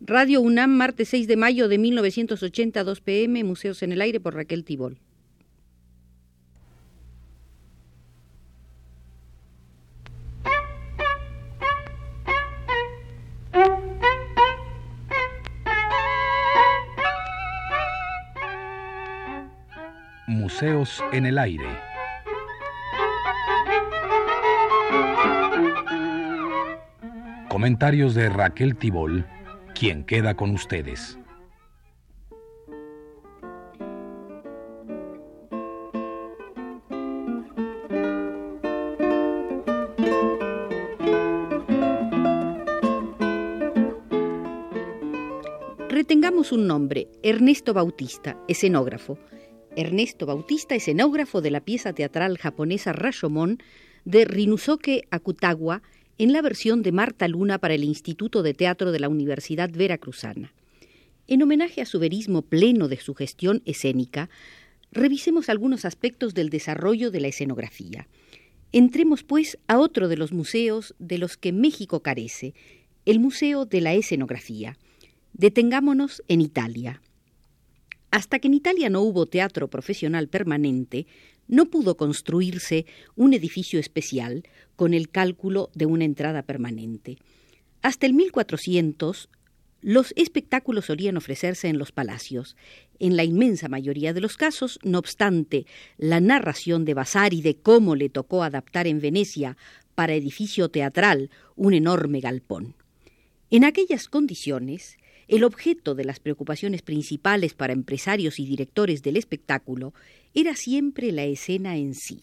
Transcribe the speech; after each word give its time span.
Radio 0.00 0.40
UNAM, 0.40 0.70
martes 0.70 1.08
6 1.08 1.26
de 1.26 1.36
mayo 1.36 1.66
de 1.66 1.76
1980, 1.76 2.84
2 2.84 3.00
pm, 3.00 3.42
Museos 3.42 3.82
en 3.82 3.90
el 3.90 4.00
Aire 4.00 4.20
por 4.20 4.34
Raquel 4.34 4.64
Tibol. 4.64 4.98
Museos 20.28 21.02
en 21.12 21.26
el 21.26 21.38
Aire. 21.38 21.66
Comentarios 27.48 28.14
de 28.14 28.28
Raquel 28.28 28.76
Tibol 28.76 29.26
quien 29.78 30.04
queda 30.04 30.34
con 30.34 30.50
ustedes. 30.50 31.16
Retengamos 45.88 46.50
un 46.50 46.66
nombre, 46.66 47.06
Ernesto 47.22 47.72
Bautista, 47.72 48.36
escenógrafo. 48.48 49.16
Ernesto 49.76 50.26
Bautista, 50.26 50.74
escenógrafo 50.74 51.40
de 51.40 51.52
la 51.52 51.60
pieza 51.60 51.92
teatral 51.92 52.36
japonesa 52.38 52.92
Rashomon 52.92 53.58
de 54.04 54.24
Rinusoke 54.24 55.02
Akutagawa, 55.12 55.82
en 56.18 56.32
la 56.32 56.42
versión 56.42 56.82
de 56.82 56.92
Marta 56.92 57.28
Luna 57.28 57.58
para 57.58 57.74
el 57.74 57.84
Instituto 57.84 58.42
de 58.42 58.52
Teatro 58.52 58.90
de 58.90 58.98
la 58.98 59.08
Universidad 59.08 59.70
Veracruzana. 59.70 60.52
En 61.28 61.42
homenaje 61.42 61.80
a 61.80 61.86
su 61.86 62.00
verismo 62.00 62.42
pleno 62.42 62.88
de 62.88 62.96
su 62.96 63.14
gestión 63.14 63.62
escénica, 63.64 64.28
revisemos 64.90 65.48
algunos 65.48 65.84
aspectos 65.84 66.34
del 66.34 66.50
desarrollo 66.50 67.12
de 67.12 67.20
la 67.20 67.28
escenografía. 67.28 68.08
Entremos, 68.72 69.22
pues, 69.22 69.58
a 69.68 69.78
otro 69.78 70.08
de 70.08 70.16
los 70.16 70.32
museos 70.32 70.94
de 70.98 71.18
los 71.18 71.36
que 71.36 71.52
México 71.52 72.00
carece, 72.00 72.54
el 73.04 73.20
Museo 73.20 73.64
de 73.64 73.80
la 73.80 73.94
Escenografía. 73.94 74.76
Detengámonos 75.32 76.22
en 76.28 76.40
Italia. 76.40 77.00
Hasta 78.10 78.38
que 78.38 78.48
en 78.48 78.54
Italia 78.54 78.90
no 78.90 79.02
hubo 79.02 79.26
teatro 79.26 79.68
profesional 79.68 80.28
permanente, 80.28 81.06
no 81.48 81.66
pudo 81.66 81.96
construirse 81.96 82.86
un 83.16 83.34
edificio 83.34 83.80
especial 83.80 84.44
con 84.76 84.94
el 84.94 85.10
cálculo 85.10 85.70
de 85.74 85.86
una 85.86 86.04
entrada 86.04 86.42
permanente. 86.42 87.18
Hasta 87.82 88.06
el 88.06 88.14
1400, 88.14 89.28
los 89.80 90.12
espectáculos 90.16 90.86
solían 90.86 91.16
ofrecerse 91.16 91.68
en 91.68 91.78
los 91.78 91.92
palacios. 91.92 92.56
En 92.98 93.16
la 93.16 93.24
inmensa 93.24 93.68
mayoría 93.68 94.12
de 94.12 94.20
los 94.20 94.36
casos, 94.36 94.78
no 94.82 94.98
obstante, 94.98 95.66
la 95.96 96.20
narración 96.20 96.84
de 96.84 96.94
Vasari 96.94 97.42
de 97.42 97.56
cómo 97.56 97.94
le 97.96 98.08
tocó 98.08 98.42
adaptar 98.42 98.86
en 98.86 99.00
Venecia 99.00 99.56
para 99.94 100.14
edificio 100.14 100.68
teatral 100.68 101.30
un 101.56 101.74
enorme 101.74 102.20
galpón. 102.20 102.74
En 103.50 103.64
aquellas 103.64 104.08
condiciones, 104.08 104.98
el 105.28 105.44
objeto 105.44 105.94
de 105.94 106.04
las 106.04 106.20
preocupaciones 106.20 106.82
principales 106.82 107.54
para 107.54 107.74
empresarios 107.74 108.40
y 108.40 108.46
directores 108.46 109.02
del 109.02 109.18
espectáculo 109.18 109.92
era 110.34 110.56
siempre 110.56 111.12
la 111.12 111.24
escena 111.24 111.76
en 111.76 111.94
sí. 111.94 112.20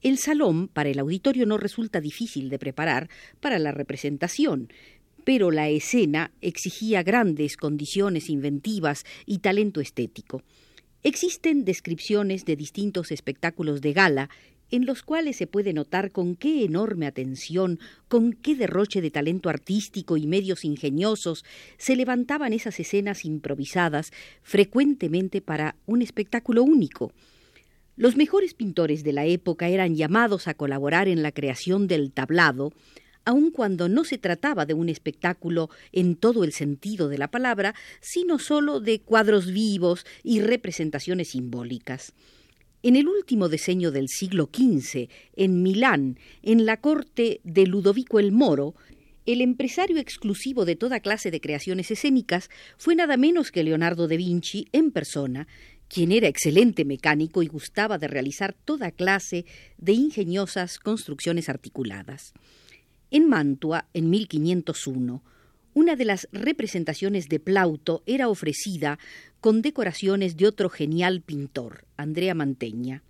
El 0.00 0.16
salón 0.16 0.68
para 0.68 0.88
el 0.88 0.98
auditorio 1.00 1.44
no 1.44 1.58
resulta 1.58 2.00
difícil 2.00 2.48
de 2.48 2.58
preparar 2.58 3.10
para 3.40 3.58
la 3.58 3.72
representación, 3.72 4.72
pero 5.24 5.50
la 5.50 5.68
escena 5.68 6.30
exigía 6.40 7.02
grandes 7.02 7.56
condiciones 7.56 8.30
inventivas 8.30 9.04
y 9.26 9.38
talento 9.38 9.80
estético. 9.80 10.42
Existen 11.02 11.64
descripciones 11.64 12.44
de 12.44 12.56
distintos 12.56 13.10
espectáculos 13.10 13.80
de 13.80 13.92
gala 13.92 14.30
en 14.70 14.86
los 14.86 15.02
cuales 15.02 15.36
se 15.36 15.46
puede 15.46 15.72
notar 15.72 16.12
con 16.12 16.36
qué 16.36 16.64
enorme 16.64 17.06
atención, 17.06 17.78
con 18.08 18.32
qué 18.32 18.54
derroche 18.54 19.00
de 19.00 19.10
talento 19.10 19.48
artístico 19.48 20.16
y 20.16 20.26
medios 20.26 20.64
ingeniosos 20.64 21.44
se 21.78 21.96
levantaban 21.96 22.52
esas 22.52 22.78
escenas 22.80 23.24
improvisadas 23.24 24.12
frecuentemente 24.42 25.40
para 25.40 25.76
un 25.86 26.02
espectáculo 26.02 26.62
único. 26.62 27.12
Los 27.96 28.16
mejores 28.16 28.54
pintores 28.54 29.04
de 29.04 29.12
la 29.12 29.26
época 29.26 29.68
eran 29.68 29.94
llamados 29.94 30.48
a 30.48 30.54
colaborar 30.54 31.08
en 31.08 31.22
la 31.22 31.32
creación 31.32 31.86
del 31.86 32.12
tablado, 32.12 32.72
aun 33.24 33.50
cuando 33.50 33.88
no 33.88 34.04
se 34.04 34.18
trataba 34.18 34.64
de 34.64 34.74
un 34.74 34.88
espectáculo 34.88 35.68
en 35.92 36.16
todo 36.16 36.44
el 36.44 36.52
sentido 36.52 37.08
de 37.08 37.18
la 37.18 37.30
palabra, 37.30 37.74
sino 38.00 38.38
sólo 38.38 38.80
de 38.80 39.00
cuadros 39.00 39.52
vivos 39.52 40.06
y 40.22 40.40
representaciones 40.40 41.28
simbólicas. 41.28 42.14
En 42.82 42.96
el 42.96 43.08
último 43.08 43.50
diseño 43.50 43.90
del 43.90 44.08
siglo 44.08 44.48
XV, 44.50 45.10
en 45.36 45.62
Milán, 45.62 46.18
en 46.42 46.64
la 46.64 46.78
corte 46.78 47.42
de 47.44 47.66
Ludovico 47.66 48.18
el 48.18 48.32
Moro, 48.32 48.74
el 49.26 49.42
empresario 49.42 49.98
exclusivo 49.98 50.64
de 50.64 50.76
toda 50.76 51.00
clase 51.00 51.30
de 51.30 51.42
creaciones 51.42 51.90
escénicas 51.90 52.48
fue 52.78 52.94
nada 52.94 53.18
menos 53.18 53.50
que 53.50 53.64
Leonardo 53.64 54.08
da 54.08 54.16
Vinci 54.16 54.66
en 54.72 54.92
persona, 54.92 55.46
quien 55.88 56.10
era 56.10 56.28
excelente 56.28 56.86
mecánico 56.86 57.42
y 57.42 57.48
gustaba 57.48 57.98
de 57.98 58.08
realizar 58.08 58.54
toda 58.54 58.92
clase 58.92 59.44
de 59.76 59.92
ingeniosas 59.92 60.78
construcciones 60.78 61.50
articuladas. 61.50 62.32
En 63.10 63.28
Mantua, 63.28 63.88
en 63.92 64.08
1501, 64.08 65.22
una 65.80 65.96
de 65.96 66.04
las 66.04 66.28
representaciones 66.30 67.30
de 67.30 67.40
Plauto 67.40 68.02
era 68.04 68.28
ofrecida 68.28 68.98
con 69.40 69.62
decoraciones 69.62 70.36
de 70.36 70.46
otro 70.46 70.68
genial 70.68 71.22
pintor, 71.22 71.86
Andrea 71.96 72.34
Mantegna. 72.34 73.02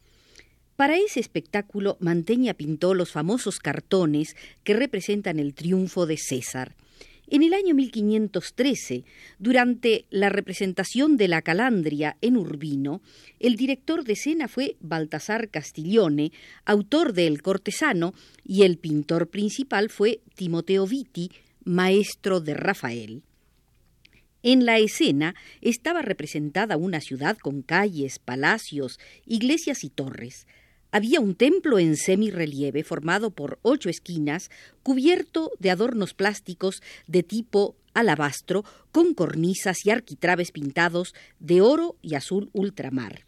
Para 0.76 0.96
ese 0.96 1.18
espectáculo, 1.18 1.96
Mantegna 1.98 2.54
pintó 2.54 2.94
los 2.94 3.10
famosos 3.10 3.58
cartones 3.58 4.36
que 4.62 4.74
representan 4.74 5.40
el 5.40 5.52
triunfo 5.52 6.06
de 6.06 6.16
César. 6.16 6.76
En 7.26 7.42
el 7.42 7.54
año 7.54 7.74
1513, 7.74 9.04
durante 9.40 10.06
la 10.10 10.28
representación 10.28 11.16
de 11.16 11.26
la 11.26 11.42
Calandria 11.42 12.18
en 12.20 12.36
Urbino, 12.36 13.02
el 13.40 13.56
director 13.56 14.04
de 14.04 14.12
escena 14.12 14.46
fue 14.46 14.76
Baltasar 14.78 15.48
Castiglione, 15.48 16.30
autor 16.64 17.14
de 17.14 17.26
El 17.26 17.42
cortesano, 17.42 18.14
y 18.44 18.62
el 18.62 18.78
pintor 18.78 19.28
principal 19.28 19.90
fue 19.90 20.20
Timoteo 20.36 20.86
Viti, 20.86 21.32
maestro 21.64 22.40
de 22.40 22.54
Rafael. 22.54 23.22
En 24.42 24.64
la 24.64 24.78
escena 24.78 25.34
estaba 25.60 26.00
representada 26.00 26.76
una 26.76 27.00
ciudad 27.00 27.36
con 27.36 27.62
calles, 27.62 28.18
palacios, 28.18 28.98
iglesias 29.26 29.84
y 29.84 29.90
torres. 29.90 30.46
Había 30.92 31.20
un 31.20 31.34
templo 31.34 31.78
en 31.78 31.96
semirrelieve 31.96 32.82
formado 32.82 33.30
por 33.30 33.58
ocho 33.62 33.90
esquinas, 33.90 34.50
cubierto 34.82 35.52
de 35.58 35.70
adornos 35.70 36.14
plásticos 36.14 36.82
de 37.06 37.22
tipo 37.22 37.76
alabastro, 37.94 38.64
con 38.92 39.14
cornisas 39.14 39.84
y 39.84 39.90
arquitraves 39.90 40.52
pintados 40.52 41.14
de 41.38 41.60
oro 41.60 41.96
y 42.02 42.14
azul 42.14 42.50
ultramar. 42.52 43.24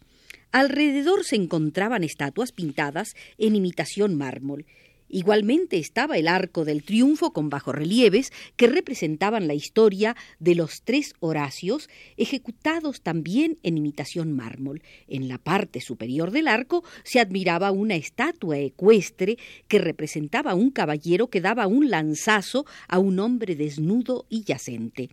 Alrededor 0.51 1.23
se 1.23 1.35
encontraban 1.35 2.03
estatuas 2.03 2.51
pintadas 2.51 3.15
en 3.37 3.55
imitación 3.55 4.15
mármol, 4.15 4.65
Igualmente 5.13 5.77
estaba 5.77 6.17
el 6.17 6.27
arco 6.27 6.65
del 6.65 6.81
triunfo 6.81 7.33
con 7.33 7.51
bajorrelieves 7.51 8.33
que 8.55 8.65
representaban 8.65 9.47
la 9.47 9.53
historia 9.53 10.15
de 10.39 10.55
los 10.55 10.81
tres 10.81 11.13
Horacios, 11.19 11.87
ejecutados 12.17 13.01
también 13.01 13.59
en 13.61 13.77
imitación 13.77 14.31
mármol. 14.31 14.81
En 15.07 15.27
la 15.27 15.37
parte 15.37 15.81
superior 15.81 16.31
del 16.31 16.47
arco 16.47 16.83
se 17.03 17.19
admiraba 17.19 17.69
una 17.69 17.93
estatua 17.93 18.57
ecuestre 18.57 19.37
que 19.67 19.77
representaba 19.77 20.49
a 20.49 20.55
un 20.55 20.71
caballero 20.71 21.29
que 21.29 21.41
daba 21.41 21.67
un 21.67 21.91
lanzazo 21.91 22.65
a 22.87 22.97
un 22.97 23.19
hombre 23.19 23.55
desnudo 23.55 24.25
y 24.29 24.45
yacente. 24.45 25.09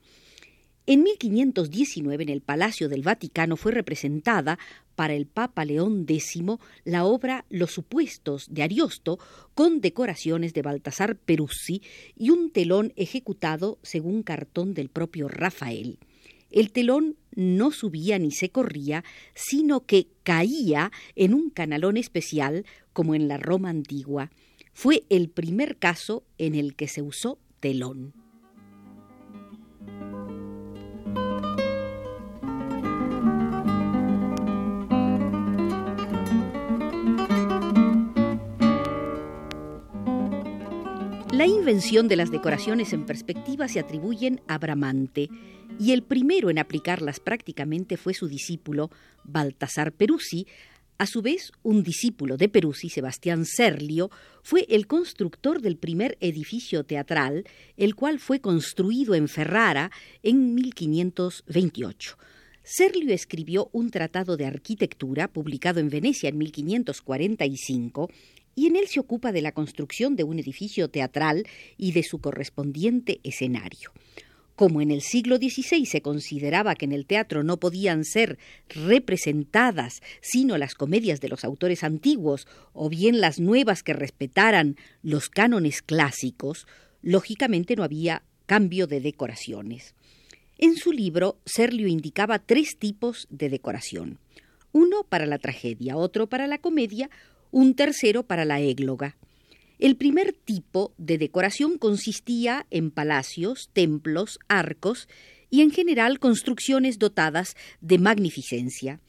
En 0.90 1.04
1519 1.04 2.24
en 2.24 2.28
el 2.30 2.40
Palacio 2.40 2.88
del 2.88 3.02
Vaticano 3.02 3.56
fue 3.56 3.70
representada 3.70 4.58
para 4.96 5.14
el 5.14 5.26
Papa 5.26 5.64
León 5.64 6.04
X 6.08 6.42
la 6.82 7.04
obra 7.04 7.44
Los 7.48 7.70
supuestos 7.70 8.52
de 8.52 8.64
Ariosto 8.64 9.20
con 9.54 9.80
decoraciones 9.80 10.52
de 10.52 10.62
Baltasar 10.62 11.14
Peruzzi 11.14 11.80
y 12.16 12.30
un 12.30 12.50
telón 12.50 12.92
ejecutado 12.96 13.78
según 13.84 14.24
cartón 14.24 14.74
del 14.74 14.88
propio 14.88 15.28
Rafael. 15.28 16.00
El 16.50 16.72
telón 16.72 17.16
no 17.36 17.70
subía 17.70 18.18
ni 18.18 18.32
se 18.32 18.50
corría, 18.50 19.04
sino 19.32 19.86
que 19.86 20.08
caía 20.24 20.90
en 21.14 21.34
un 21.34 21.50
canalón 21.50 21.98
especial 21.98 22.66
como 22.92 23.14
en 23.14 23.28
la 23.28 23.36
Roma 23.36 23.68
antigua. 23.68 24.32
Fue 24.72 25.04
el 25.08 25.28
primer 25.28 25.76
caso 25.76 26.24
en 26.36 26.56
el 26.56 26.74
que 26.74 26.88
se 26.88 27.00
usó 27.00 27.38
telón. 27.60 28.19
La 41.40 41.46
invención 41.46 42.06
de 42.06 42.16
las 42.16 42.30
decoraciones 42.30 42.92
en 42.92 43.06
perspectiva 43.06 43.66
se 43.66 43.80
atribuyen 43.80 44.42
a 44.46 44.58
Bramante, 44.58 45.30
y 45.78 45.92
el 45.92 46.02
primero 46.02 46.50
en 46.50 46.58
aplicarlas 46.58 47.18
prácticamente 47.18 47.96
fue 47.96 48.12
su 48.12 48.28
discípulo 48.28 48.90
Baltasar 49.24 49.92
Peruzzi, 49.92 50.46
a 50.98 51.06
su 51.06 51.22
vez, 51.22 51.50
un 51.62 51.82
discípulo 51.82 52.36
de 52.36 52.50
Peruzzi, 52.50 52.90
Sebastián 52.90 53.46
Serlio, 53.46 54.10
fue 54.42 54.66
el 54.68 54.86
constructor 54.86 55.62
del 55.62 55.78
primer 55.78 56.18
edificio 56.20 56.84
teatral, 56.84 57.44
el 57.78 57.94
cual 57.94 58.18
fue 58.18 58.42
construido 58.42 59.14
en 59.14 59.26
Ferrara 59.26 59.90
en 60.22 60.54
1528. 60.54 62.18
Serlio 62.62 63.14
escribió 63.14 63.70
un 63.72 63.90
tratado 63.90 64.36
de 64.36 64.44
arquitectura 64.44 65.26
publicado 65.28 65.80
en 65.80 65.88
Venecia 65.88 66.28
en 66.28 66.36
1545 66.36 68.10
y 68.54 68.66
en 68.66 68.76
él 68.76 68.88
se 68.88 69.00
ocupa 69.00 69.32
de 69.32 69.42
la 69.42 69.52
construcción 69.52 70.16
de 70.16 70.24
un 70.24 70.38
edificio 70.38 70.88
teatral 70.88 71.46
y 71.76 71.92
de 71.92 72.02
su 72.02 72.18
correspondiente 72.18 73.20
escenario. 73.22 73.92
Como 74.60 74.82
en 74.82 74.90
el 74.90 75.00
siglo 75.00 75.38
XVI 75.38 75.86
se 75.86 76.02
consideraba 76.02 76.74
que 76.74 76.84
en 76.84 76.92
el 76.92 77.06
teatro 77.06 77.42
no 77.42 77.56
podían 77.56 78.04
ser 78.04 78.38
representadas 78.68 80.02
sino 80.20 80.58
las 80.58 80.74
comedias 80.74 81.22
de 81.22 81.28
los 81.30 81.44
autores 81.44 81.82
antiguos 81.82 82.46
o 82.74 82.90
bien 82.90 83.22
las 83.22 83.40
nuevas 83.40 83.82
que 83.82 83.94
respetaran 83.94 84.76
los 85.02 85.30
cánones 85.30 85.80
clásicos, 85.80 86.66
lógicamente 87.00 87.74
no 87.74 87.84
había 87.84 88.22
cambio 88.44 88.86
de 88.86 89.00
decoraciones. 89.00 89.94
En 90.58 90.76
su 90.76 90.92
libro, 90.92 91.38
Serlio 91.46 91.86
indicaba 91.86 92.38
tres 92.38 92.76
tipos 92.78 93.26
de 93.30 93.48
decoración. 93.48 94.18
Uno 94.72 95.04
para 95.08 95.24
la 95.24 95.38
tragedia, 95.38 95.96
otro 95.96 96.28
para 96.28 96.46
la 96.46 96.58
comedia, 96.58 97.08
un 97.50 97.74
tercero 97.74 98.22
para 98.24 98.44
la 98.44 98.60
égloga. 98.60 99.16
El 99.78 99.96
primer 99.96 100.32
tipo 100.32 100.92
de 100.98 101.16
decoración 101.16 101.78
consistía 101.78 102.66
en 102.70 102.90
palacios, 102.90 103.70
templos, 103.72 104.38
arcos 104.48 105.08
y 105.48 105.62
en 105.62 105.70
general 105.70 106.18
construcciones 106.18 106.98
dotadas 106.98 107.56
de 107.80 107.98
magnificencia. 107.98 109.00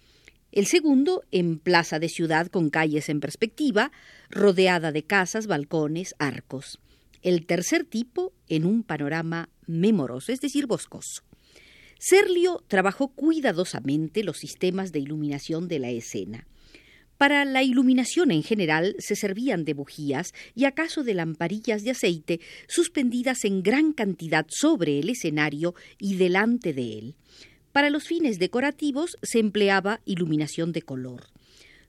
El 0.52 0.66
segundo 0.66 1.24
en 1.32 1.60
plaza 1.60 2.00
de 2.00 2.10
ciudad 2.10 2.48
con 2.48 2.70
calles 2.70 3.10
en 3.10 3.20
perspectiva, 3.20 3.92
rodeada 4.30 4.92
de 4.92 5.04
casas, 5.04 5.48
balcones, 5.48 6.16
arcos. 6.20 6.80
El 7.22 7.46
tercer 7.46 7.86
tipo 7.86 8.34
en 8.50 8.66
un 8.66 8.84
panorama 8.84 9.50
memoroso, 9.68 10.32
es 10.32 10.42
decir, 10.42 10.68
boscoso. 10.68 11.24
Serlio 12.00 12.64
trabajó 12.68 13.10
cuidadosamente 13.10 14.24
los 14.24 14.38
sistemas 14.38 14.92
de 14.92 15.00
iluminación 15.00 15.68
de 15.68 15.80
la 15.80 15.90
escena. 15.90 16.48
Para 17.22 17.46
la 17.46 17.62
iluminación 17.62 18.32
en 18.32 18.42
general 18.42 18.96
se 18.98 19.16
servían 19.16 19.64
de 19.64 19.76
bujías 19.76 20.34
y 20.56 20.66
acaso 20.66 21.04
de 21.04 21.14
lamparillas 21.14 21.84
de 21.84 21.92
aceite 21.92 22.40
suspendidas 22.68 23.46
en 23.46 23.62
gran 23.62 23.94
cantidad 23.94 24.48
sobre 24.50 24.98
el 24.98 25.08
escenario 25.08 25.76
y 26.00 26.16
delante 26.16 26.74
de 26.74 26.98
él. 26.98 27.16
Para 27.74 27.92
los 27.92 28.06
fines 28.06 28.40
decorativos 28.40 29.18
se 29.22 29.38
empleaba 29.38 30.02
iluminación 30.04 30.72
de 30.72 30.82
color. 30.82 31.28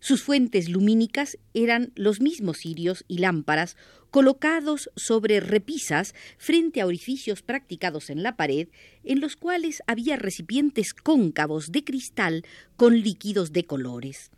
Sus 0.01 0.23
fuentes 0.23 0.69
lumínicas 0.69 1.39
eran 1.55 1.93
los 1.95 2.21
mismos 2.21 2.59
cirios 2.59 3.03
y 3.09 3.17
lámparas 3.17 3.79
colocados 4.11 4.91
sobre 4.97 5.41
repisas 5.41 6.15
frente 6.37 6.83
a 6.83 6.87
orificios 6.87 7.41
practicados 7.41 8.11
en 8.11 8.23
la 8.23 8.37
pared, 8.37 8.69
en 9.03 9.21
los 9.21 9.37
cuales 9.37 9.83
había 9.87 10.17
recipientes 10.17 10.93
cóncavos 10.93 11.73
de 11.73 11.85
cristal 11.85 12.45
con 12.77 13.01
líquidos 13.01 13.55
de 13.55 13.65
colores. 13.65 14.31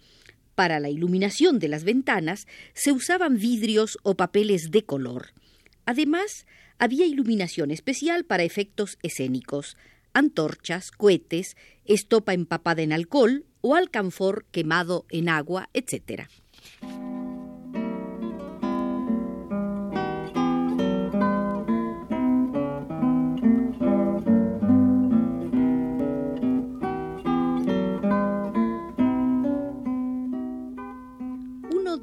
Para 0.54 0.80
la 0.80 0.88
iluminación 0.88 1.58
de 1.58 1.68
las 1.68 1.84
ventanas 1.84 2.46
se 2.74 2.92
usaban 2.92 3.36
vidrios 3.36 3.98
o 4.02 4.16
papeles 4.16 4.70
de 4.70 4.84
color. 4.84 5.32
Además, 5.84 6.46
había 6.78 7.06
iluminación 7.06 7.70
especial 7.70 8.24
para 8.24 8.44
efectos 8.44 8.98
escénicos, 9.02 9.76
antorchas, 10.12 10.90
cohetes, 10.90 11.56
estopa 11.84 12.34
empapada 12.34 12.82
en 12.82 12.92
alcohol 12.92 13.44
o 13.60 13.74
alcanfor 13.74 14.46
quemado 14.50 15.06
en 15.10 15.28
agua, 15.28 15.70
etc. 15.72 16.28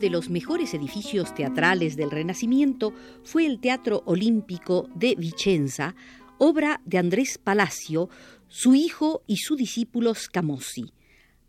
de 0.01 0.09
los 0.09 0.29
mejores 0.29 0.73
edificios 0.73 1.33
teatrales 1.35 1.95
del 1.95 2.09
Renacimiento 2.09 2.91
fue 3.23 3.45
el 3.45 3.59
Teatro 3.59 4.01
Olímpico 4.05 4.89
de 4.95 5.15
Vicenza, 5.15 5.95
obra 6.39 6.81
de 6.85 6.97
Andrés 6.97 7.37
Palacio, 7.37 8.09
su 8.47 8.73
hijo 8.73 9.21
y 9.27 9.37
su 9.37 9.55
discípulo 9.55 10.15
Scamozzi. 10.15 10.91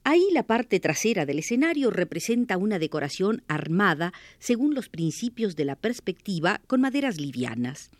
Ahí 0.04 0.28
la 0.32 0.42
parte 0.42 0.80
trasera 0.80 1.24
del 1.24 1.38
escenario 1.38 1.90
representa 1.90 2.58
una 2.58 2.78
decoración 2.78 3.42
armada 3.48 4.12
según 4.38 4.74
los 4.74 4.90
principios 4.90 5.56
de 5.56 5.64
la 5.64 5.76
perspectiva 5.76 6.60
con 6.66 6.82
maderas 6.82 7.18
livianas. 7.18 7.90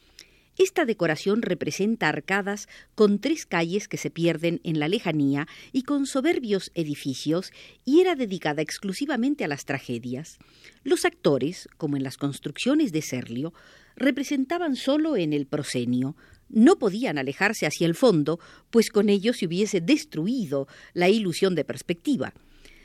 Esta 0.63 0.85
decoración 0.85 1.43
representa 1.43 2.09
arcadas 2.09 2.69
con 2.95 3.19
tres 3.19 3.47
calles 3.47 3.89
que 3.89 3.97
se 3.97 4.11
pierden 4.11 4.61
en 4.63 4.79
la 4.79 4.87
lejanía 4.87 5.49
y 5.73 5.83
con 5.83 6.07
soberbios 6.07 6.71
edificios 6.77 7.51
y 7.85 8.01
era 8.01 8.15
dedicada 8.15 8.63
exclusivamente 8.63 9.43
a 9.43 9.49
las 9.49 9.65
tragedias. 9.65 10.39
Los 10.85 11.05
actores, 11.05 11.69
como 11.79 11.97
en 11.97 12.05
las 12.05 12.17
construcciones 12.17 12.93
de 12.93 13.03
Serlio, 13.03 13.53
representaban 13.97 14.77
solo 14.77 15.17
en 15.17 15.33
el 15.33 15.47
proscenio, 15.47 16.15
no 16.49 16.79
podían 16.79 17.19
alejarse 17.19 17.67
hacia 17.67 17.89
el 17.89 17.97
fondo, 17.97 18.39
pues 18.71 18.91
con 18.91 19.09
ello 19.09 19.33
se 19.33 19.47
hubiese 19.47 19.81
destruido 19.81 20.69
la 20.95 21.09
ilusión 21.09 21.57
de 21.57 21.65
perspectiva. 21.65 22.35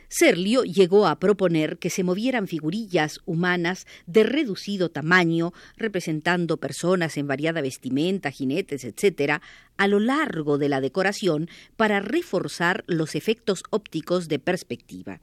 Serlio 0.10 0.64
llegó 0.64 1.06
a 1.06 1.20
proponer 1.20 1.80
que 1.80 1.90
se 1.90 2.04
movieran 2.04 2.48
figurillas 2.48 3.20
humanas 3.26 3.86
de 4.06 4.24
reducido 4.24 4.90
tamaño, 4.90 5.54
representando 5.76 6.58
personas 6.58 7.18
en 7.18 7.28
variada 7.28 7.62
vestimenta, 7.62 8.32
jinetes, 8.32 8.86
etc., 8.86 9.42
a 9.76 9.88
lo 9.88 10.00
largo 10.00 10.58
de 10.58 10.70
la 10.70 10.80
decoración 10.80 11.50
para 11.76 12.00
reforzar 12.00 12.86
los 12.88 13.16
efectos 13.16 13.64
ópticos 13.70 14.30
de 14.30 14.40
perspectiva. 14.40 15.20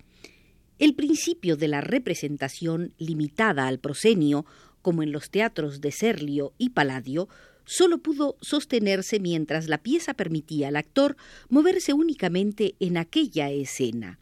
El 0.79 0.95
principio 0.95 1.57
de 1.57 1.69
la 1.69 1.81
representación 1.81 2.93
limitada 2.99 3.67
al 3.67 3.79
proscenio, 3.79 4.45
como 4.83 5.03
en 5.03 5.13
los 5.13 5.31
teatros 5.31 5.81
de 5.81 5.93
Serlio 5.93 6.53
y 6.59 6.71
Palladio, 6.71 7.29
solo 7.65 7.99
pudo 7.99 8.37
sostenerse 8.43 9.19
mientras 9.19 9.69
la 9.69 9.79
pieza 9.79 10.13
permitía 10.13 10.69
al 10.69 10.77
actor 10.77 11.17
moverse 11.49 11.95
únicamente 11.95 12.75
en 12.81 12.99
aquella 12.99 13.51
escena 13.51 14.19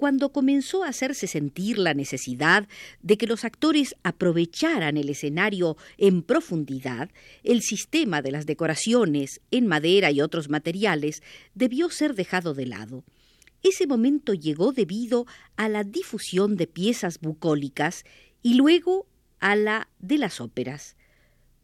cuando 0.00 0.32
comenzó 0.32 0.82
a 0.82 0.88
hacerse 0.88 1.26
sentir 1.26 1.76
la 1.76 1.92
necesidad 1.92 2.66
de 3.02 3.18
que 3.18 3.26
los 3.26 3.44
actores 3.44 3.94
aprovecharan 4.02 4.96
el 4.96 5.10
escenario 5.10 5.76
en 5.98 6.22
profundidad, 6.22 7.10
el 7.44 7.60
sistema 7.60 8.22
de 8.22 8.30
las 8.30 8.46
decoraciones 8.46 9.42
en 9.50 9.66
madera 9.66 10.10
y 10.10 10.22
otros 10.22 10.48
materiales 10.48 11.22
debió 11.54 11.90
ser 11.90 12.14
dejado 12.14 12.54
de 12.54 12.64
lado. 12.64 13.04
Ese 13.62 13.86
momento 13.86 14.32
llegó 14.32 14.72
debido 14.72 15.26
a 15.56 15.68
la 15.68 15.84
difusión 15.84 16.56
de 16.56 16.66
piezas 16.66 17.20
bucólicas 17.20 18.04
y 18.42 18.54
luego 18.54 19.06
a 19.38 19.54
la 19.54 19.90
de 19.98 20.16
las 20.16 20.40
óperas. 20.40 20.96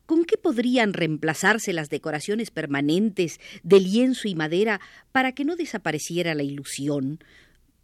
¿Con 0.04 0.26
qué 0.26 0.36
podrían 0.36 0.92
reemplazarse 0.92 1.72
las 1.72 1.88
decoraciones 1.88 2.50
permanentes 2.50 3.40
de 3.62 3.80
lienzo 3.80 4.28
y 4.28 4.34
madera 4.34 4.82
para 5.10 5.32
que 5.32 5.46
no 5.46 5.56
desapareciera 5.56 6.34
la 6.34 6.42
ilusión? 6.42 7.18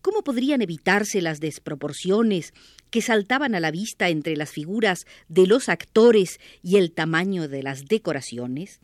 ¿Cómo 0.02 0.24
podrían 0.24 0.62
evitarse 0.62 1.22
las 1.22 1.38
desproporciones 1.38 2.52
que 2.90 3.00
saltaban 3.00 3.54
a 3.54 3.60
la 3.60 3.70
vista 3.70 4.08
entre 4.08 4.36
las 4.36 4.50
figuras 4.50 5.06
de 5.28 5.46
los 5.46 5.68
actores 5.68 6.40
y 6.60 6.76
el 6.76 6.90
tamaño 6.90 7.46
de 7.46 7.62
las 7.62 7.86
decoraciones? 7.86 8.80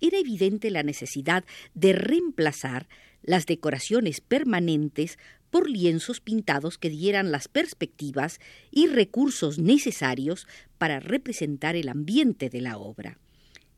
Era 0.00 0.18
evidente 0.18 0.70
la 0.70 0.82
necesidad 0.82 1.44
de 1.74 1.92
reemplazar 1.92 2.88
las 3.22 3.44
decoraciones 3.44 4.22
permanentes 4.22 5.18
por 5.50 5.68
lienzos 5.68 6.20
pintados 6.20 6.78
que 6.78 6.88
dieran 6.88 7.30
las 7.30 7.46
perspectivas 7.46 8.40
y 8.70 8.86
recursos 8.86 9.58
necesarios 9.58 10.48
para 10.78 10.98
representar 10.98 11.76
el 11.76 11.90
ambiente 11.90 12.48
de 12.48 12.62
la 12.62 12.78
obra. 12.78 13.18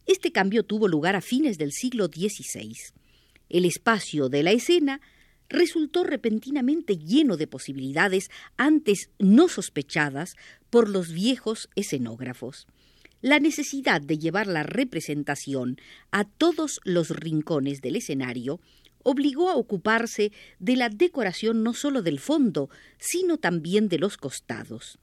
Este 0.06 0.30
cambio 0.30 0.62
tuvo 0.62 0.86
lugar 0.86 1.16
a 1.16 1.20
fines 1.20 1.58
del 1.58 1.72
siglo 1.72 2.06
XVI. 2.06 2.76
El 3.48 3.64
espacio 3.64 4.28
de 4.28 4.44
la 4.44 4.52
escena 4.52 5.00
resultó 5.48 6.04
repentinamente 6.04 6.98
lleno 6.98 7.36
de 7.36 7.46
posibilidades 7.46 8.30
antes 8.56 9.10
no 9.18 9.48
sospechadas 9.48 10.34
por 10.70 10.88
los 10.88 11.12
viejos 11.12 11.68
escenógrafos. 11.76 12.66
La 13.22 13.40
necesidad 13.40 14.00
de 14.00 14.18
llevar 14.18 14.46
la 14.46 14.62
representación 14.62 15.78
a 16.10 16.24
todos 16.24 16.80
los 16.84 17.10
rincones 17.10 17.80
del 17.80 17.96
escenario 17.96 18.60
obligó 19.02 19.50
a 19.50 19.56
ocuparse 19.56 20.32
de 20.58 20.76
la 20.76 20.88
decoración 20.88 21.62
no 21.62 21.74
sólo 21.74 22.02
del 22.02 22.18
fondo, 22.18 22.68
sino 22.98 23.38
también 23.38 23.88
de 23.88 23.98
los 23.98 24.16
costados. 24.16 24.98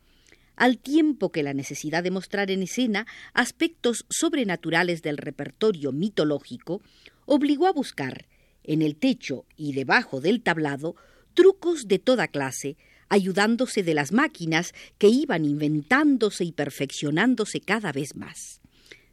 al 0.55 0.77
tiempo 0.77 1.31
que 1.31 1.41
la 1.41 1.55
necesidad 1.55 2.03
de 2.03 2.12
mostrar 2.12 2.51
en 2.51 2.62
escena 2.62 3.07
aspectos 3.33 4.05
sobrenaturales 4.09 5.01
del 5.01 5.17
repertorio 5.17 5.91
mitológico 5.91 6.81
obligó 7.25 7.65
a 7.65 7.73
buscar, 7.73 8.27
en 8.63 8.82
el 8.82 8.96
techo 8.96 9.46
y 9.55 9.74
debajo 9.74 10.22
del 10.22 10.41
tablado, 10.41 10.96
trucos 11.34 11.88
de 11.88 12.00
toda 12.00 12.27
clase, 12.27 12.77
ayudándose 13.10 13.84
de 13.84 13.93
las 13.93 14.12
máquinas 14.12 14.74
que 14.98 15.08
iban 15.08 15.46
inventándose 15.46 16.43
y 16.43 16.51
perfeccionándose 16.51 17.62
cada 17.62 17.91
vez 17.91 18.15
más. 18.15 18.62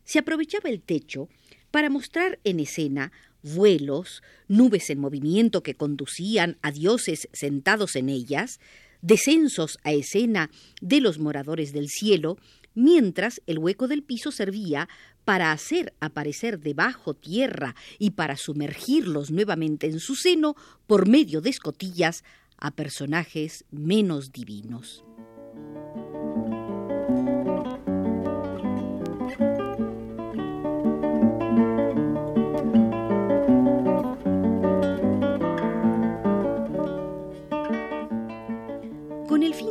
Se 0.04 0.18
aprovechaba 0.18 0.70
el 0.70 0.80
techo 0.80 1.28
para 1.70 1.90
mostrar 1.90 2.38
en 2.44 2.60
escena 2.60 3.12
vuelos, 3.42 4.22
nubes 4.48 4.90
en 4.90 4.98
movimiento 4.98 5.62
que 5.62 5.74
conducían 5.74 6.58
a 6.62 6.72
dioses 6.72 7.28
sentados 7.32 7.96
en 7.96 8.08
ellas, 8.08 8.60
descensos 9.02 9.78
a 9.84 9.92
escena 9.92 10.50
de 10.80 11.00
los 11.00 11.18
moradores 11.18 11.72
del 11.72 11.88
cielo, 11.88 12.38
mientras 12.74 13.42
el 13.46 13.58
hueco 13.58 13.88
del 13.88 14.02
piso 14.02 14.30
servía 14.30 14.88
para 15.24 15.52
hacer 15.52 15.94
aparecer 16.00 16.60
debajo 16.60 17.14
tierra 17.14 17.74
y 17.98 18.10
para 18.10 18.36
sumergirlos 18.36 19.30
nuevamente 19.30 19.86
en 19.86 20.00
su 20.00 20.16
seno 20.16 20.56
por 20.86 21.08
medio 21.08 21.40
de 21.40 21.50
escotillas 21.50 22.24
a 22.56 22.70
personajes 22.70 23.64
menos 23.70 24.32
divinos. 24.32 25.04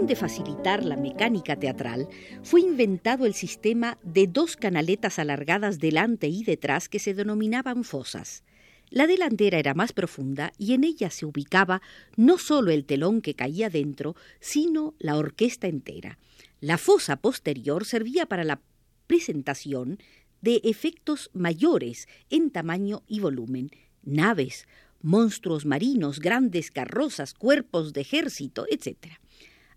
De 0.08 0.16
facilitar 0.16 0.86
la 0.86 0.96
mecánica 0.96 1.56
teatral, 1.56 2.08
fue 2.44 2.62
inventado 2.62 3.26
el 3.26 3.34
sistema 3.34 3.98
de 4.04 4.28
dos 4.28 4.56
canaletas 4.56 5.20
alargadas 5.20 5.80
delante 5.80 6.28
y 6.28 6.44
detrás 6.44 6.90
que 6.90 7.00
se 7.00 7.14
denominaban 7.14 7.84
fosas. 7.84 8.44
La 8.90 9.08
delantera 9.08 9.60
era 9.60 9.74
más 9.74 9.94
profunda 9.94 10.52
y 10.58 10.74
en 10.74 10.84
ella 10.84 11.10
se 11.10 11.26
ubicaba 11.26 11.82
no 12.16 12.38
solo 12.38 12.72
el 12.72 12.86
telón 12.86 13.22
que 13.22 13.36
caía 13.36 13.70
dentro, 13.70 14.16
sino 14.40 14.96
la 15.00 15.18
orquesta 15.18 15.68
entera. 15.68 16.18
La 16.60 16.78
fosa 16.78 17.18
posterior 17.18 17.86
servía 17.86 18.26
para 18.26 18.44
la 18.44 18.62
presentación 19.08 20.00
de 20.42 20.62
efectos 20.64 21.30
mayores 21.34 22.08
en 22.30 22.50
tamaño 22.50 23.04
y 23.08 23.20
volumen, 23.20 23.70
naves, 24.04 24.68
monstruos 25.02 25.66
marinos, 25.66 26.20
grandes 26.20 26.72
carrozas, 26.72 27.34
cuerpos 27.34 27.94
de 27.94 28.02
ejército, 28.02 28.66
etc. 28.70 29.20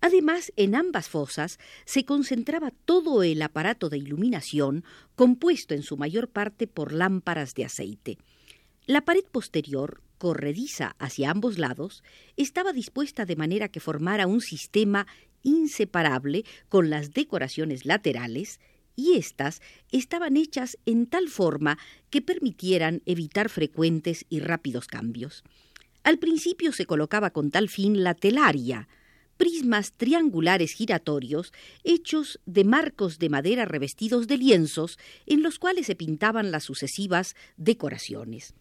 Además, 0.02 0.52
en 0.56 0.74
ambas 0.74 1.08
fosas 1.08 1.60
se 1.84 2.04
concentraba 2.04 2.72
todo 2.84 3.22
el 3.22 3.40
aparato 3.40 3.88
de 3.88 3.98
iluminación, 3.98 4.84
compuesto 5.14 5.74
en 5.74 5.84
su 5.84 5.96
mayor 5.96 6.28
parte 6.28 6.66
por 6.66 6.92
lámparas 6.92 7.54
de 7.54 7.64
aceite. 7.64 8.18
La 8.84 9.02
pared 9.02 9.22
posterior, 9.30 10.02
corrediza 10.18 10.96
hacia 10.98 11.30
ambos 11.30 11.56
lados, 11.56 12.02
estaba 12.36 12.72
dispuesta 12.72 13.26
de 13.26 13.36
manera 13.36 13.68
que 13.68 13.78
formara 13.78 14.26
un 14.26 14.40
sistema 14.40 15.06
inseparable 15.44 16.44
con 16.68 16.90
las 16.90 17.12
decoraciones 17.12 17.86
laterales, 17.86 18.58
y 18.96 19.14
éstas 19.14 19.62
estaban 19.92 20.36
hechas 20.36 20.78
en 20.84 21.06
tal 21.06 21.28
forma 21.28 21.78
que 22.10 22.22
permitieran 22.22 23.02
evitar 23.06 23.50
frecuentes 23.50 24.26
y 24.28 24.40
rápidos 24.40 24.88
cambios. 24.88 25.44
Al 26.02 26.18
principio 26.18 26.72
se 26.72 26.86
colocaba 26.86 27.30
con 27.30 27.52
tal 27.52 27.68
fin 27.68 28.02
la 28.02 28.14
telaria, 28.14 28.88
prismas 29.42 29.92
triangulares 29.96 30.72
giratorios 30.72 31.52
hechos 31.82 32.38
de 32.46 32.62
marcos 32.62 33.18
de 33.18 33.28
madera 33.28 33.64
revestidos 33.64 34.28
de 34.28 34.36
lienzos 34.36 35.00
en 35.26 35.42
los 35.42 35.58
cuales 35.58 35.86
se 35.86 35.96
pintaban 35.96 36.52
las 36.52 36.62
sucesivas 36.62 37.34
decoraciones. 37.56 38.54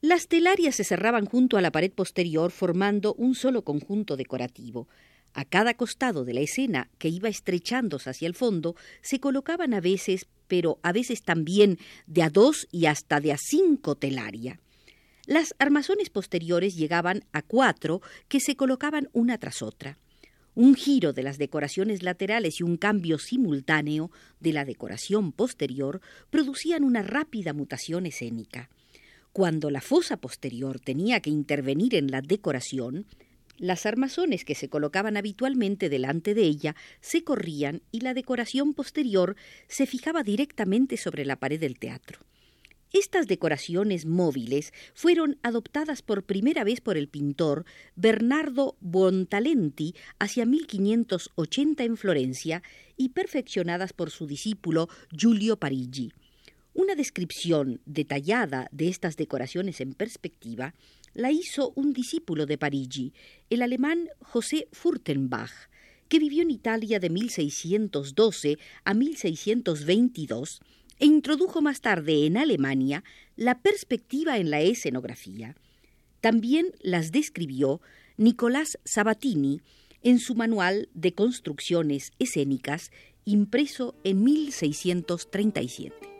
Las 0.00 0.26
telarias 0.26 0.74
se 0.74 0.82
cerraban 0.82 1.24
junto 1.24 1.56
a 1.56 1.60
la 1.60 1.70
pared 1.70 1.92
posterior 1.92 2.50
formando 2.50 3.14
un 3.14 3.36
solo 3.36 3.62
conjunto 3.62 4.16
decorativo. 4.16 4.88
A 5.34 5.44
cada 5.44 5.74
costado 5.74 6.24
de 6.24 6.34
la 6.34 6.40
escena, 6.40 6.90
que 6.98 7.06
iba 7.06 7.28
estrechándose 7.28 8.10
hacia 8.10 8.26
el 8.26 8.34
fondo, 8.34 8.74
se 9.02 9.20
colocaban 9.20 9.72
a 9.72 9.80
veces, 9.80 10.26
pero 10.48 10.80
a 10.82 10.90
veces 10.90 11.22
también 11.22 11.78
de 12.08 12.24
a 12.24 12.28
dos 12.28 12.66
y 12.72 12.86
hasta 12.86 13.20
de 13.20 13.30
a 13.30 13.36
cinco 13.38 13.94
telaria. 13.94 14.58
Las 15.26 15.54
armazones 15.60 16.10
posteriores 16.10 16.74
llegaban 16.74 17.24
a 17.30 17.42
cuatro 17.42 18.02
que 18.26 18.40
se 18.40 18.56
colocaban 18.56 19.10
una 19.12 19.38
tras 19.38 19.62
otra. 19.62 19.96
Un 20.56 20.76
giro 20.76 21.12
de 21.12 21.24
las 21.24 21.36
decoraciones 21.36 22.02
laterales 22.02 22.60
y 22.60 22.62
un 22.62 22.76
cambio 22.76 23.18
simultáneo 23.18 24.10
de 24.38 24.52
la 24.52 24.64
decoración 24.64 25.32
posterior 25.32 26.00
producían 26.30 26.84
una 26.84 27.02
rápida 27.02 27.52
mutación 27.52 28.06
escénica. 28.06 28.70
Cuando 29.32 29.68
la 29.70 29.80
fosa 29.80 30.16
posterior 30.16 30.78
tenía 30.78 31.18
que 31.18 31.30
intervenir 31.30 31.96
en 31.96 32.12
la 32.12 32.20
decoración, 32.20 33.04
las 33.58 33.84
armazones 33.84 34.44
que 34.44 34.54
se 34.54 34.68
colocaban 34.68 35.16
habitualmente 35.16 35.88
delante 35.88 36.34
de 36.34 36.42
ella 36.42 36.76
se 37.00 37.24
corrían 37.24 37.82
y 37.90 38.00
la 38.00 38.14
decoración 38.14 38.74
posterior 38.74 39.34
se 39.66 39.86
fijaba 39.86 40.22
directamente 40.22 40.96
sobre 40.96 41.24
la 41.24 41.36
pared 41.36 41.58
del 41.58 41.78
teatro. 41.78 42.20
Estas 42.94 43.26
decoraciones 43.26 44.06
móviles 44.06 44.72
fueron 44.94 45.36
adoptadas 45.42 46.00
por 46.00 46.22
primera 46.22 46.62
vez 46.62 46.80
por 46.80 46.96
el 46.96 47.08
pintor 47.08 47.64
Bernardo 47.96 48.76
Buontalenti 48.80 49.96
hacia 50.20 50.46
1580 50.46 51.82
en 51.82 51.96
Florencia 51.96 52.62
y 52.96 53.08
perfeccionadas 53.08 53.92
por 53.92 54.12
su 54.12 54.28
discípulo 54.28 54.88
Giulio 55.10 55.56
Parigi. 55.56 56.12
Una 56.72 56.94
descripción 56.94 57.80
detallada 57.84 58.68
de 58.70 58.86
estas 58.86 59.16
decoraciones 59.16 59.80
en 59.80 59.94
perspectiva 59.94 60.72
la 61.14 61.32
hizo 61.32 61.72
un 61.74 61.94
discípulo 61.94 62.46
de 62.46 62.58
Parigi, 62.58 63.12
el 63.50 63.62
alemán 63.62 64.08
José 64.20 64.68
Furtenbach, 64.70 65.50
que 66.08 66.20
vivió 66.20 66.42
en 66.42 66.52
Italia 66.52 67.00
de 67.00 67.10
1612 67.10 68.56
a 68.84 68.94
1622 68.94 70.60
e 70.98 71.06
introdujo 71.06 71.60
más 71.60 71.80
tarde 71.80 72.26
en 72.26 72.36
Alemania 72.36 73.04
la 73.36 73.60
perspectiva 73.60 74.38
en 74.38 74.50
la 74.50 74.60
escenografía. 74.60 75.56
También 76.20 76.72
las 76.80 77.12
describió 77.12 77.80
Nicolás 78.16 78.78
Sabatini 78.84 79.60
en 80.02 80.18
su 80.18 80.34
manual 80.34 80.88
de 80.94 81.12
construcciones 81.14 82.12
escénicas 82.18 82.92
impreso 83.24 83.94
en 84.04 84.22
1637. 84.22 86.13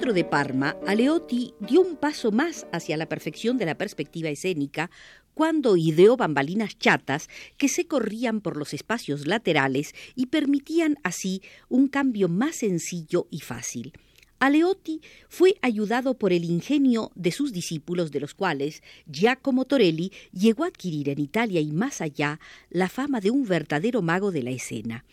De 0.00 0.24
Parma, 0.24 0.76
Aleotti 0.86 1.52
dio 1.60 1.82
un 1.82 1.94
paso 1.94 2.32
más 2.32 2.66
hacia 2.72 2.96
la 2.96 3.06
perfección 3.06 3.58
de 3.58 3.66
la 3.66 3.76
perspectiva 3.76 4.30
escénica 4.30 4.90
cuando 5.34 5.76
ideó 5.76 6.16
bambalinas 6.16 6.76
chatas 6.78 7.28
que 7.58 7.68
se 7.68 7.86
corrían 7.86 8.40
por 8.40 8.56
los 8.56 8.72
espacios 8.72 9.26
laterales 9.26 9.94
y 10.16 10.26
permitían 10.26 10.96
así 11.04 11.42
un 11.68 11.86
cambio 11.86 12.28
más 12.28 12.56
sencillo 12.56 13.28
y 13.30 13.40
fácil. 13.40 13.92
Aleotti 14.40 15.02
fue 15.28 15.56
ayudado 15.60 16.14
por 16.14 16.32
el 16.32 16.44
ingenio 16.44 17.12
de 17.14 17.30
sus 17.30 17.52
discípulos, 17.52 18.10
de 18.10 18.20
los 18.20 18.34
cuales 18.34 18.82
Giacomo 19.06 19.66
Torelli 19.66 20.12
llegó 20.32 20.64
a 20.64 20.68
adquirir 20.68 21.10
en 21.10 21.20
Italia 21.20 21.60
y 21.60 21.72
más 21.72 22.00
allá 22.00 22.40
la 22.70 22.88
fama 22.88 23.20
de 23.20 23.30
un 23.30 23.44
verdadero 23.44 24.00
mago 24.00 24.32
de 24.32 24.42
la 24.42 24.50
escena. 24.50 25.04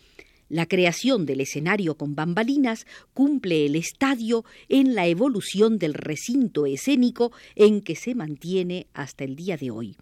La 0.48 0.66
creación 0.66 1.26
del 1.26 1.40
escenario 1.42 1.96
con 1.96 2.14
bambalinas 2.14 2.86
cumple 3.12 3.66
el 3.66 3.76
estadio 3.76 4.44
en 4.68 4.94
la 4.94 5.06
evolución 5.06 5.78
del 5.78 5.94
recinto 5.94 6.64
escénico 6.64 7.32
en 7.54 7.82
que 7.82 7.96
se 7.96 8.14
mantiene 8.14 8.86
hasta 8.94 9.24
el 9.24 9.36
día 9.36 9.56
de 9.58 9.70
hoy. 9.70 9.96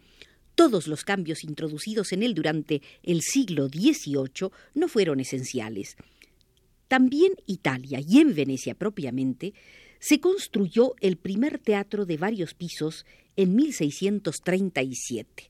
Todos 0.54 0.86
los 0.86 1.04
cambios 1.04 1.44
introducidos 1.44 2.12
en 2.12 2.22
él 2.22 2.34
durante 2.34 2.80
el 3.02 3.22
siglo 3.22 3.68
XVIII 3.68 4.50
no 4.74 4.88
fueron 4.88 5.20
esenciales. 5.20 5.96
También 6.88 7.32
Italia 7.46 8.00
y 8.06 8.20
en 8.20 8.34
Venecia 8.34 8.74
propiamente 8.74 9.52
se 9.98 10.20
construyó 10.20 10.94
el 11.00 11.16
primer 11.16 11.58
teatro 11.58 12.06
de 12.06 12.16
varios 12.16 12.54
pisos 12.54 13.04
en 13.34 13.56
1637. 13.56 15.48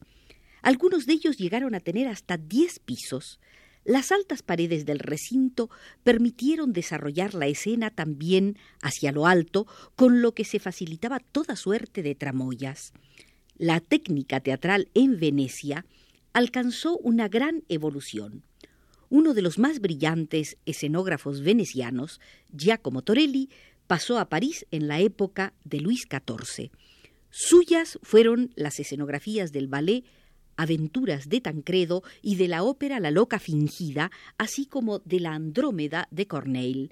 Algunos 0.63 1.07
de 1.07 1.13
ellos 1.13 1.37
llegaron 1.37 1.75
a 1.75 1.81
tener 1.81 2.09
hasta 2.09 2.37
diez 2.39 2.79
pisos, 2.79 3.39
las 3.87 4.11
altas 4.11 4.43
paredes 4.43 4.85
del 4.85 4.99
recinto 4.99 5.71
permitieron 6.03 6.73
desarrollar 6.73 7.35
la 7.35 7.47
escena 7.47 7.91
también 7.91 8.59
hacia 8.83 9.13
lo 9.13 9.27
alto, 9.27 9.67
con 9.95 10.21
lo 10.23 10.33
que 10.33 10.45
se 10.45 10.59
facilitaba 10.59 11.21
toda 11.21 11.55
suerte 11.55 12.03
de 12.03 12.17
tramoyas. 12.17 12.93
La 13.57 13.79
técnica 13.79 14.41
teatral 14.41 14.89
en 14.95 15.21
Venecia 15.21 15.87
alcanzó 16.33 16.99
una 16.99 17.29
gran 17.29 17.63
evolución. 17.69 18.43
uno 19.09 19.35
de 19.35 19.43
los 19.43 19.57
más 19.61 19.79
brillantes 19.79 20.57
escenógrafos 20.67 21.41
venecianos, 21.41 22.21
Giacomo 22.51 23.03
Torelli, 23.03 23.51
pasó 23.87 24.19
a 24.19 24.29
París 24.29 24.67
en 24.73 24.89
la 24.89 24.99
época 24.99 25.55
de 25.63 25.79
Luis 25.79 26.09
XIV. 26.11 26.73
Suyas 27.31 28.01
fueron 28.03 28.51
las 28.57 28.81
escenografías 28.81 29.53
del 29.53 29.69
ballet 29.69 30.05
Aventuras 30.57 31.29
de 31.29 31.41
Tancredo 31.41 32.03
y 32.23 32.37
de 32.37 32.49
la 32.49 32.63
ópera 32.63 33.01
La 33.01 33.11
Loca 33.11 33.39
Fingida, 33.39 34.11
así 34.39 34.67
como 34.67 35.01
de 35.01 35.21
la 35.21 35.35
Andrómeda 35.35 36.09
de 36.11 36.27
Corneille. 36.27 36.91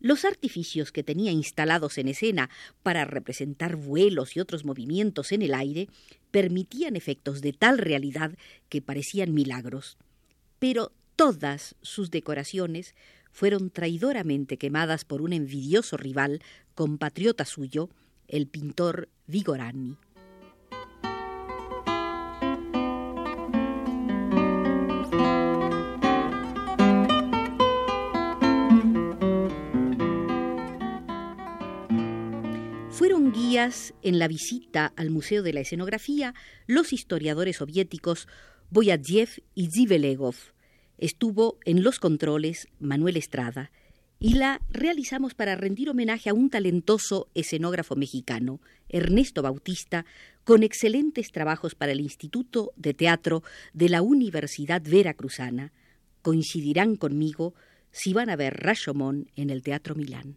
Los 0.00 0.24
artificios 0.24 0.92
que 0.92 1.02
tenía 1.02 1.32
instalados 1.32 1.98
en 1.98 2.08
escena 2.08 2.50
para 2.82 3.04
representar 3.04 3.76
vuelos 3.76 4.36
y 4.36 4.40
otros 4.40 4.64
movimientos 4.64 5.32
en 5.32 5.42
el 5.42 5.54
aire 5.54 5.88
permitían 6.30 6.94
efectos 6.94 7.40
de 7.40 7.52
tal 7.52 7.78
realidad 7.78 8.36
que 8.68 8.80
parecían 8.80 9.34
milagros. 9.34 9.96
Pero 10.58 10.92
todas 11.16 11.74
sus 11.82 12.10
decoraciones 12.10 12.94
fueron 13.32 13.70
traidoramente 13.70 14.56
quemadas 14.56 15.04
por 15.04 15.20
un 15.20 15.32
envidioso 15.32 15.96
rival, 15.96 16.42
compatriota 16.74 17.44
suyo, 17.44 17.88
el 18.28 18.46
pintor 18.46 19.08
Vigorani. 19.26 19.96
En 33.48 34.18
la 34.18 34.28
visita 34.28 34.92
al 34.94 35.08
Museo 35.08 35.42
de 35.42 35.54
la 35.54 35.60
Escenografía 35.60 36.34
los 36.66 36.92
historiadores 36.92 37.56
soviéticos 37.56 38.28
Boyadjev 38.68 39.42
y 39.54 39.70
Zivelegov. 39.70 40.34
Estuvo 40.98 41.56
en 41.64 41.82
los 41.82 41.98
controles 41.98 42.68
Manuel 42.78 43.16
Estrada 43.16 43.70
y 44.20 44.34
la 44.34 44.60
realizamos 44.68 45.32
para 45.32 45.56
rendir 45.56 45.88
homenaje 45.88 46.28
a 46.28 46.34
un 46.34 46.50
talentoso 46.50 47.30
escenógrafo 47.32 47.96
mexicano, 47.96 48.60
Ernesto 48.90 49.40
Bautista, 49.40 50.04
con 50.44 50.62
excelentes 50.62 51.32
trabajos 51.32 51.74
para 51.74 51.92
el 51.92 52.00
Instituto 52.00 52.72
de 52.76 52.92
Teatro 52.92 53.42
de 53.72 53.88
la 53.88 54.02
Universidad 54.02 54.82
Veracruzana. 54.82 55.72
Coincidirán 56.20 56.96
conmigo 56.96 57.54
si 57.92 58.12
van 58.12 58.28
a 58.28 58.36
ver 58.36 58.62
Rashomon 58.62 59.30
en 59.36 59.48
el 59.48 59.62
Teatro 59.62 59.94
Milán. 59.94 60.36